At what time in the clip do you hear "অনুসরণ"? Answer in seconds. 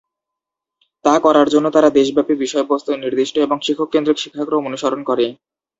4.65-5.01